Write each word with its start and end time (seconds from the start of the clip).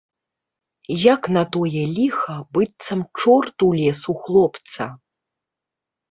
Як 1.13 1.21
на 1.35 1.41
тое 1.55 1.83
ліха, 1.97 2.37
быццам 2.57 3.03
чорт 3.19 3.55
улез 3.67 3.99
у 4.15 4.15
хлопца. 4.23 4.83